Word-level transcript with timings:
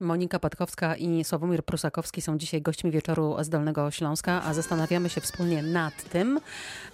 Monika 0.00 0.38
Patkowska 0.38 0.96
i 0.96 1.24
Sławomir 1.24 1.64
Prusakowski 1.64 2.20
są 2.20 2.38
dzisiaj 2.38 2.62
gośćmi 2.62 2.90
wieczoru 2.90 3.36
z 3.40 3.48
Dolnego 3.48 3.90
Śląska, 3.90 4.42
a 4.44 4.54
zastanawiamy 4.54 5.08
się 5.08 5.20
wspólnie 5.20 5.62
nad 5.62 6.02
tym, 6.10 6.40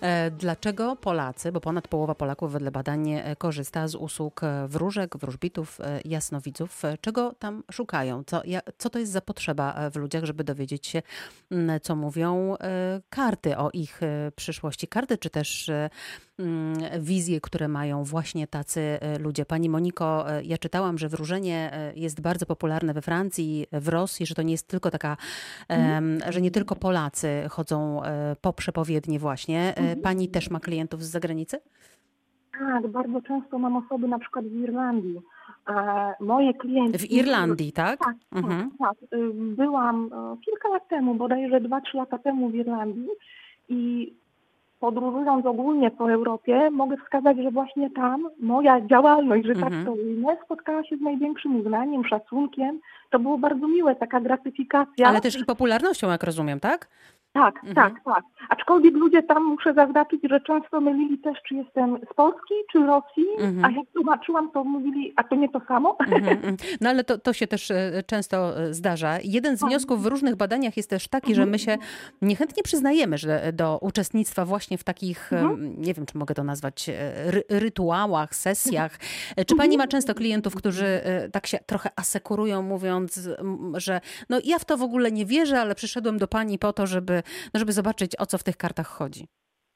e, 0.00 0.31
dlaczego 0.31 0.97
Polacy, 0.97 1.53
bo 1.53 1.61
ponad 1.61 1.89
połowa 1.89 2.15
Polaków 2.15 2.53
wedle 2.53 2.71
badań 2.71 3.11
e, 3.11 3.37
korzysta 3.37 3.89
z 3.89 3.95
usług 3.95 4.45
e, 4.45 4.69
wróżek, 4.69 5.17
wróżbitów, 5.17 5.79
jasnowidzów. 6.05 6.83
Czego 7.01 7.35
tam 7.39 7.63
szukają? 7.73 8.25
Co, 8.25 8.43
co 8.79 8.90
to 8.90 8.98
jest 8.98 9.12
za 9.12 9.21
potrzeba 9.21 9.91
w 9.91 9.96
ludziach, 9.96 10.25
żeby 10.25 10.45
dowiedzieć 10.45 10.86
się, 10.86 11.02
co 11.82 11.96
mówią 11.96 12.57
karty 13.11 13.57
o 13.57 13.71
ich 13.71 14.00
przyszłości? 14.36 14.89
Karty, 14.89 15.18
czy 15.18 15.30
też 15.30 15.71
wizje, 17.01 17.41
które 17.41 17.69
mają 17.69 18.05
właśnie 18.05 18.46
tacy 18.46 18.98
ludzie. 19.21 19.45
Pani 19.45 19.69
Moniko, 19.69 20.25
ja 20.43 20.59
czytałam, 20.59 20.98
że 20.98 21.09
wróżenie 21.09 21.71
jest 21.96 22.21
bardzo 22.21 22.46
popularne 22.46 22.95
we 22.95 23.03
Francji, 23.03 23.66
w 23.73 23.89
Rosji, 23.89 24.27
że 24.27 24.34
to 24.34 24.42
nie 24.42 24.52
jest 24.52 24.69
tylko 24.69 24.91
taka, 24.91 25.16
mhm. 25.69 26.33
że 26.33 26.41
nie 26.41 26.51
tylko 26.51 26.77
Polacy 26.77 27.47
chodzą 27.51 28.02
e, 28.02 28.37
po 28.41 28.52
przepowiednie 28.52 29.19
właśnie. 29.19 29.61
E, 29.61 29.78
mhm. 29.78 30.01
Pani 30.01 30.28
też 30.28 30.51
ma 30.51 30.61
klientów 30.61 31.02
z 31.02 31.11
zagranicy? 31.11 31.61
Tak, 32.59 32.89
bardzo 32.89 33.23
często 33.23 33.59
mam 33.59 33.77
osoby 33.77 34.09
na 34.09 34.19
przykład 34.19 34.45
w 34.45 34.55
Irlandii. 34.55 35.20
Moje 36.20 36.55
klientki... 36.55 36.98
W 36.98 37.11
Irlandii, 37.11 37.73
tak? 37.73 37.98
Tak, 37.98 38.14
tak, 38.30 38.45
mhm. 38.45 38.70
tak. 38.78 38.95
Y, 39.12 39.33
byłam 39.34 40.11
e, 40.12 40.37
kilka 40.45 40.69
lat 40.69 40.89
temu, 40.89 41.14
bodajże 41.14 41.61
2-3 41.61 41.80
lata 41.95 42.19
temu 42.19 42.48
w 42.48 42.55
Irlandii 42.55 43.09
i 43.69 44.12
podróżując 44.80 45.46
ogólnie 45.46 45.91
po 45.91 46.12
Europie, 46.12 46.70
mogę 46.70 46.96
wskazać, 46.96 47.37
że 47.37 47.51
właśnie 47.51 47.91
tam 47.91 48.28
moja 48.41 48.80
działalność, 48.80 49.47
że 49.47 49.55
tak 49.55 49.64
mhm. 49.64 49.84
to 49.84 49.92
ujmę, 49.92 50.37
spotkała 50.45 50.84
się 50.84 50.97
z 50.97 51.00
największym 51.00 51.60
uznaniem, 51.60 52.05
szacunkiem. 52.05 52.80
To 53.10 53.19
było 53.19 53.38
bardzo 53.38 53.69
miłe, 53.69 53.97
taka 53.97 54.20
gratyfikacja. 54.20 55.09
Ale 55.09 55.20
też 55.20 55.41
i 55.41 55.45
popularnością, 55.45 56.10
jak 56.10 56.23
rozumiem, 56.23 56.61
tak? 56.61 56.89
Tak, 57.34 57.54
mhm. 57.64 57.74
tak, 57.74 58.04
tak. 58.04 58.24
Aczkolwiek 58.48 58.94
ludzie 58.94 59.22
tam, 59.22 59.44
muszę 59.44 59.74
zaznaczyć, 59.74 60.20
że 60.30 60.40
często 60.40 60.80
mylili 60.80 61.18
też, 61.18 61.38
czy 61.48 61.54
jestem 61.54 61.98
z 62.12 62.14
Polski, 62.14 62.54
czy 62.72 62.78
Rosji, 62.78 63.27
mhm. 63.38 63.64
a 63.64 63.78
jak 63.78 63.90
tłumaczyłam, 63.94 64.50
to 64.50 64.64
mówili, 64.64 65.12
a 65.16 65.24
to 65.24 65.34
nie 65.34 65.48
to 65.48 65.60
samo. 65.68 65.96
Mhm, 66.00 66.28
mhm. 66.28 66.56
no 66.80 66.90
ale 66.90 67.05
to, 67.05 67.18
to 67.18 67.32
się 67.32 67.46
też 67.46 67.70
e, 67.70 68.02
często 68.06 68.60
e, 68.60 68.74
zdarza. 68.74 69.18
Jeden 69.24 69.56
z 69.56 69.60
tak. 69.60 69.68
wniosków 69.68 70.02
w 70.02 70.06
różnych 70.06 70.36
badaniach 70.36 70.77
jest 70.77 70.90
też 70.90 71.08
taki, 71.08 71.34
że 71.34 71.46
my 71.46 71.58
się 71.58 71.78
niechętnie 72.22 72.62
przyznajemy 72.62 73.18
że 73.18 73.52
do 73.52 73.78
uczestnictwa 73.78 74.44
właśnie 74.44 74.78
w 74.78 74.84
takich, 74.84 75.30
nie 75.77 75.94
wiem, 75.94 76.06
czy 76.06 76.18
mogę 76.18 76.34
to 76.34 76.44
nazwać, 76.44 76.88
e, 76.88 77.30
ry 77.30 77.44
rytuałach, 77.48 78.34
sesjach. 78.34 78.98
Czy 79.46 79.56
pani 79.56 79.78
ma 79.78 79.86
często 79.86 80.14
klientów, 80.14 80.55
którzy 80.55 81.00
tak 81.32 81.46
się 81.46 81.58
trochę 81.66 81.90
asekurują, 81.96 82.62
mówiąc, 82.62 83.28
że 83.74 84.00
no 84.30 84.38
ja 84.44 84.58
w 84.58 84.64
to 84.64 84.77
w 84.77 84.82
ogóle 84.82 85.12
nie 85.12 85.27
wierzę, 85.27 85.60
ale 85.60 85.74
przyszedłem 85.74 86.18
do 86.18 86.28
pani 86.28 86.58
po 86.58 86.72
to, 86.72 86.86
żeby 86.86 87.22
no 87.55 87.61
żeby 87.61 87.72
zobaczyć, 87.72 88.20
o 88.20 88.27
co 88.27 88.39
w 88.39 88.44
tych 88.44 88.56
kartach 88.56 88.86
chodzi? 88.86 89.28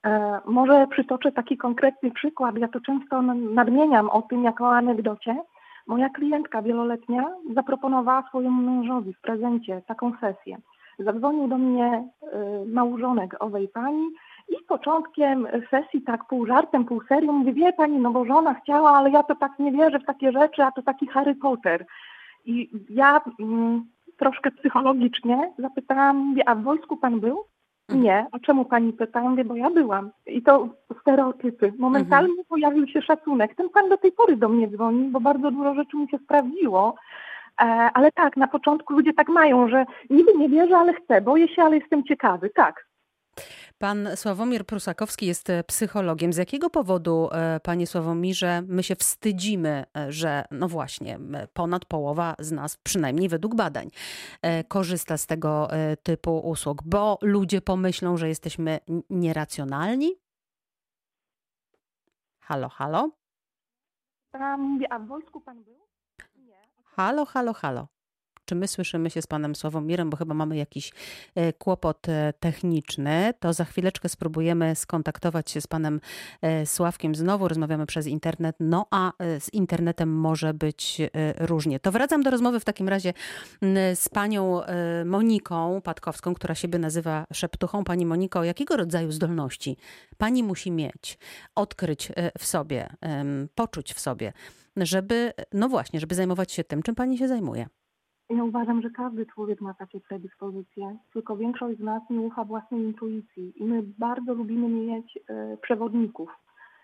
E, 0.07 0.41
może 0.47 0.87
przytoczę 0.87 1.33
taki 1.33 1.57
konkretny 1.57 2.11
przykład. 2.11 2.57
Ja 2.57 2.69
to 2.69 2.81
często 2.81 3.23
nadmieniam 3.23 4.11
o 4.11 4.23
tym 4.23 4.45
jako 4.45 4.77
anegdocie. 4.77 5.37
Moja 5.87 6.09
klientka 6.09 6.63
wieloletnia 6.63 7.25
zaproponowała 7.55 8.29
swojemu 8.29 8.63
mężowi 8.63 9.15
w 9.15 9.21
prezencie 9.21 9.83
taką 9.87 10.13
sesję. 10.21 10.57
Zadzwonił 10.99 11.49
do 11.49 11.59
mnie 11.59 12.09
y, 12.23 12.67
małżonek 12.67 13.37
owej 13.41 13.69
pani 13.69 14.09
i 14.49 14.65
początkiem 14.69 15.47
sesji 15.71 16.03
tak 16.03 16.25
pół 16.25 16.47
żartem, 16.47 16.85
pół 16.85 17.03
serią 17.09 17.33
mówi, 17.33 17.53
wie 17.53 17.73
pani, 17.73 17.99
no 17.99 18.11
bo 18.11 18.25
żona 18.25 18.55
chciała, 18.55 18.91
ale 18.91 19.11
ja 19.11 19.23
to 19.23 19.35
tak 19.35 19.59
nie 19.59 19.73
wierzę 19.73 19.99
w 19.99 20.07
takie 20.07 20.33
rzeczy, 20.33 20.63
a 20.63 20.73
to 20.73 20.83
taki 20.83 21.07
Harry 21.07 21.35
Potter. 21.35 21.87
I 22.45 22.71
ja 22.91 23.21
mm, 23.41 23.85
troszkę 24.19 24.51
psychologicznie 24.51 25.53
zapytałam, 25.59 26.17
mówię, 26.17 26.49
a 26.49 26.55
w 26.55 26.63
wojsku 26.63 26.97
pan 26.97 27.21
był? 27.21 27.45
Mhm. 27.89 28.05
Nie. 28.05 28.27
A 28.33 28.39
czemu 28.39 28.65
pani 28.65 28.93
pyta? 28.93 29.23
Ja 29.23 29.29
mówię, 29.29 29.45
bo 29.45 29.57
ja 29.57 29.71
byłam. 29.71 30.11
I 30.27 30.43
to 30.43 30.69
stereotypy. 31.01 31.73
Momentalnie 31.79 32.31
mhm. 32.31 32.47
pojawił 32.49 32.87
się 32.87 33.03
szacunek. 33.03 33.55
Ten 33.55 33.69
pan 33.71 33.89
do 33.89 33.97
tej 33.97 34.13
pory 34.13 34.37
do 34.37 34.49
mnie 34.49 34.69
dzwoni, 34.69 35.09
bo 35.09 35.21
bardzo 35.21 35.51
dużo 35.51 35.75
rzeczy 35.75 35.97
mu 35.97 36.09
się 36.09 36.19
sprawdziło. 36.19 36.95
E, 37.61 37.65
ale 37.95 38.13
tak, 38.13 38.37
na 38.37 38.49
początku 38.49 38.93
ludzie 38.93 39.15
tak 39.15 39.29
mają, 39.29 39.69
że 39.69 39.87
niby 40.11 40.35
nie 40.35 40.49
wierzę, 40.49 40.77
ale 40.77 40.95
chcę, 40.95 41.21
boję 41.21 41.49
się, 41.49 41.63
ale 41.63 41.77
jestem 41.77 42.05
ciekawy. 42.05 42.51
Tak. 42.51 42.88
Pan 43.79 44.09
Sławomir 44.17 44.67
Prusakowski 44.67 45.27
jest 45.27 45.51
e, 45.51 45.65
psychologiem. 45.65 46.33
Z 46.33 46.37
jakiego 46.37 46.71
powodu, 46.71 47.29
e, 47.33 47.61
panie 47.61 47.87
Sławomirze, 47.87 48.63
my 48.67 48.83
się 48.83 48.97
wstydzimy, 48.97 49.85
e, 49.97 50.13
że 50.13 50.45
no 50.51 50.69
właśnie, 50.69 51.19
ponad 51.53 51.85
połowa 51.85 52.35
z 52.39 52.53
nas, 52.53 52.77
przynajmniej 52.77 53.29
według 53.29 53.55
badań, 53.55 53.91
korzysta 54.69 55.17
z 55.17 55.27
tego 55.27 55.69
typu 56.03 56.39
usług? 56.39 56.83
Bo 56.85 57.19
ludzie 57.23 57.61
pomyślą, 57.61 58.17
że 58.17 58.29
jesteśmy 58.29 58.79
nieracjonalni? 59.11 60.15
Halo, 62.41 62.69
halo? 62.69 63.11
A 64.91 64.99
w 64.99 65.07
wojsku 65.07 65.41
pan 65.41 65.65
był? 65.65 65.79
Nie. 66.37 66.57
Halo, 66.85 67.25
halo, 67.27 67.53
halo. 67.53 67.89
Czy 68.49 68.55
my 68.55 68.69
słyszymy 68.69 69.11
się 69.11 69.23
z 69.23 69.27
panem 69.27 69.55
Sławomirem, 69.55 70.11
bo 70.11 70.17
chyba 70.17 70.35
mamy 70.35 70.57
jakiś 70.57 70.93
e, 71.35 71.53
kłopot 71.53 72.09
e, 72.09 72.33
techniczny, 72.41 73.35
to 73.41 73.53
za 73.53 73.65
chwileczkę 73.65 74.09
spróbujemy 74.09 74.75
skontaktować 74.75 75.51
się 75.51 75.61
z 75.61 75.67
panem 75.67 76.01
e, 76.43 76.67
Sławkiem 76.67 77.15
znowu. 77.15 77.49
Rozmawiamy 77.49 77.87
przez 77.87 78.07
internet, 78.07 78.57
no 78.61 78.87
a 78.91 79.13
z 79.39 79.53
internetem 79.53 80.09
może 80.09 80.55
być 80.55 81.01
różnie. 81.39 81.81
To 81.81 81.93
wracam 81.93 82.23
do 82.23 82.31
rozmowy 82.31 82.61
w 82.61 82.65
takim 82.65 82.89
razie 82.89 83.13
z 83.95 84.09
panią 84.09 84.61
Moniką 85.05 85.81
Patkowską, 85.85 86.35
która 86.35 86.55
siebie 86.55 86.79
nazywa 86.79 87.25
szeptuchą. 87.33 87.85
Pani 87.85 88.07
Moniko, 88.07 88.45
jakiego 88.45 88.77
rodzaju 88.77 89.13
zdolności 89.13 89.77
pani 90.19 90.43
musi 90.43 90.71
mieć, 90.71 91.19
odkryć 91.55 92.13
w 92.39 92.47
sobie, 92.47 92.89
poczuć 93.55 93.95
w 93.95 94.01
sobie, 94.01 94.33
żeby, 94.77 95.33
no 95.53 95.69
właśnie, 95.69 96.01
żeby 96.01 96.15
zajmować 96.15 96.53
się 96.53 96.65
tym, 96.65 96.83
czym 96.83 96.95
pani 96.95 97.19
się 97.19 97.29
zajmuje? 97.29 97.67
Ja 98.31 98.45
uważam, 98.45 98.83
że 98.83 98.91
każdy 98.91 99.27
człowiek 99.27 99.61
ma 99.61 99.75
takie 99.75 100.01
predyspozycje, 100.01 100.97
tylko 101.13 101.37
większość 101.37 101.79
z 101.79 101.83
nas 101.83 102.03
nie 102.11 102.21
ufa 102.21 102.45
własnej 102.45 102.81
intuicji 102.81 103.53
i 103.57 103.65
my 103.65 103.83
bardzo 103.99 104.35
lubimy 104.35 104.69
mieć 104.69 105.19
e, 105.29 105.57
przewodników. 105.57 106.31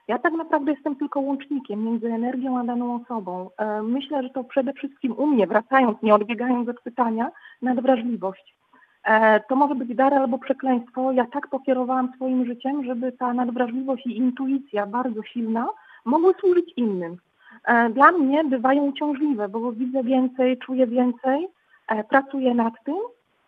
Ja 0.09 0.19
tak 0.19 0.33
naprawdę 0.33 0.73
jestem 0.73 0.97
tylko 0.97 1.21
łącznikiem 1.21 1.85
między 1.85 2.13
energią 2.13 2.59
a 2.59 2.65
daną 2.65 3.03
osobą. 3.03 3.51
E, 3.59 3.83
myślę, 3.83 4.23
że 4.23 4.31
to 4.31 4.45
przede 4.45 4.73
wszystkim 4.73 5.13
u 5.13 5.27
mnie, 5.27 5.47
wracając, 5.47 6.03
nie 6.03 6.15
odbiegając 6.15 6.69
od 6.69 6.81
pytania, 6.81 7.31
nadwrażliwość. 7.63 8.57
E, 9.05 9.41
to 9.41 9.57
może 9.57 9.75
być 9.75 9.95
dar 9.95 10.15
albo 10.15 10.39
przekleństwo. 10.39 11.13
Ja 11.13 11.27
tak 11.27 11.49
pokierowałam 11.49 12.13
swoim 12.17 12.47
życiem, 12.47 12.85
żeby 12.85 13.13
ta 13.13 13.35
nadwrażliwość 13.35 14.07
i 14.07 14.17
intuicja 14.17 14.87
bardzo 14.87 15.23
silna 15.23 15.69
mogły 16.05 16.35
służyć 16.41 16.73
innym. 16.77 17.17
E, 17.65 17.91
dla 17.91 18.13
mnie 18.13 18.45
bywają 18.45 18.85
uciążliwe, 18.85 19.49
bo 19.49 19.73
widzę 19.73 20.03
więcej, 20.03 20.59
czuję 20.59 20.87
więcej, 20.87 21.49
e, 21.89 22.05
pracuję 22.05 22.55
nad 22.55 22.75
tym 22.85 22.97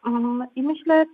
mm, 0.06 0.46
i 0.56 0.62
myślę, 0.62 1.06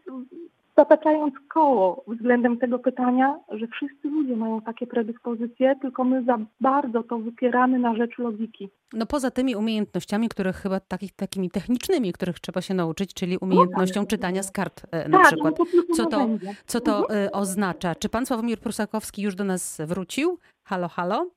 zataczając 0.76 1.34
koło 1.48 2.04
względem 2.06 2.58
tego 2.58 2.78
pytania, 2.78 3.38
że 3.48 3.66
wszyscy 3.66 4.08
ludzie 4.08 4.36
mają 4.36 4.60
takie 4.60 4.86
predyspozycje, 4.86 5.76
tylko 5.82 6.04
my 6.04 6.24
za 6.24 6.38
bardzo 6.60 7.02
to 7.02 7.18
wypieramy 7.18 7.78
na 7.78 7.96
rzecz 7.96 8.18
logiki. 8.18 8.68
No 8.92 9.06
poza 9.06 9.30
tymi 9.30 9.56
umiejętnościami, 9.56 10.28
których 10.28 10.56
chyba 10.56 10.80
takich, 10.80 11.12
takimi 11.12 11.50
technicznymi, 11.50 12.12
których 12.12 12.40
trzeba 12.40 12.60
się 12.60 12.74
nauczyć, 12.74 13.14
czyli 13.14 13.38
umiejętnością 13.38 14.00
no, 14.00 14.06
czytania 14.06 14.42
z 14.42 14.52
kart 14.52 14.82
e, 14.90 15.08
na 15.08 15.18
tak, 15.18 15.26
przykład. 15.26 15.58
No 15.58 15.96
co 15.96 16.06
to, 16.06 16.28
co 16.66 16.80
to 16.80 16.98
mhm. 16.98 17.28
oznacza? 17.32 17.94
Czy 17.94 18.08
pan 18.08 18.26
Sławomir 18.26 18.58
Prusakowski 18.58 19.22
już 19.22 19.34
do 19.34 19.44
nas 19.44 19.80
wrócił? 19.86 20.38
Halo, 20.64 20.88
halo? 20.88 21.30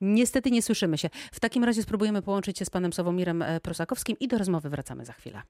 Niestety 0.00 0.50
nie 0.50 0.62
słyszymy 0.62 0.98
się. 0.98 1.10
W 1.32 1.40
takim 1.40 1.64
razie 1.64 1.82
spróbujemy 1.82 2.22
połączyć 2.22 2.58
się 2.58 2.64
z 2.64 2.70
panem 2.70 2.92
Sławomirem 2.92 3.42
e, 3.42 3.60
Prosakowskim 3.60 4.16
i 4.20 4.28
do 4.28 4.38
rozmowy 4.38 4.70
wracamy 4.70 5.04
za 5.04 5.12
chwilę. 5.12 5.42